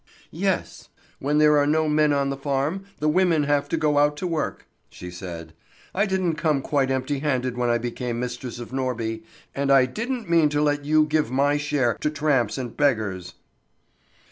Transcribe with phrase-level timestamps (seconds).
[0.31, 0.89] "Yes!
[1.19, 4.25] When there are no men on the farm, the women have to go out to
[4.25, 5.53] work," she said.
[5.93, 9.21] "I didn't come quite empty handed when I became mistress at Norby,
[9.53, 13.35] and I didn't mean to let you give my share to tramps and beggars."